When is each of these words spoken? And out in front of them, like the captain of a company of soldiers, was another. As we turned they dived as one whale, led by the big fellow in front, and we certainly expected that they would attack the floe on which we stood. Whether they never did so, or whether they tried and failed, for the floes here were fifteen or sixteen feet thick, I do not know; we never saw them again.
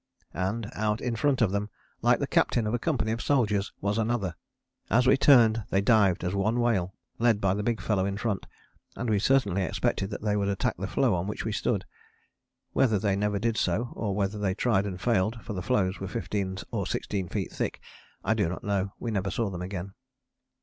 And 0.33 0.67
out 0.73 0.99
in 0.99 1.15
front 1.15 1.43
of 1.43 1.51
them, 1.51 1.69
like 2.01 2.17
the 2.17 2.25
captain 2.25 2.65
of 2.65 2.73
a 2.73 2.79
company 2.79 3.11
of 3.11 3.21
soldiers, 3.21 3.71
was 3.81 3.99
another. 3.99 4.33
As 4.89 5.05
we 5.05 5.15
turned 5.15 5.63
they 5.69 5.79
dived 5.79 6.23
as 6.23 6.33
one 6.33 6.59
whale, 6.59 6.95
led 7.19 7.39
by 7.39 7.53
the 7.53 7.61
big 7.61 7.79
fellow 7.79 8.03
in 8.03 8.17
front, 8.17 8.47
and 8.95 9.11
we 9.11 9.19
certainly 9.19 9.61
expected 9.61 10.09
that 10.09 10.23
they 10.23 10.35
would 10.35 10.47
attack 10.47 10.75
the 10.77 10.87
floe 10.87 11.13
on 11.13 11.27
which 11.27 11.45
we 11.45 11.51
stood. 11.51 11.85
Whether 12.73 12.97
they 12.97 13.15
never 13.15 13.37
did 13.37 13.57
so, 13.57 13.91
or 13.93 14.15
whether 14.15 14.39
they 14.39 14.55
tried 14.55 14.87
and 14.87 14.99
failed, 14.99 15.39
for 15.43 15.53
the 15.53 15.61
floes 15.61 15.97
here 15.97 16.01
were 16.01 16.07
fifteen 16.07 16.57
or 16.71 16.87
sixteen 16.87 17.29
feet 17.29 17.51
thick, 17.51 17.79
I 18.23 18.33
do 18.33 18.49
not 18.49 18.63
know; 18.63 18.93
we 18.99 19.11
never 19.11 19.29
saw 19.29 19.51
them 19.51 19.61
again. 19.61 19.93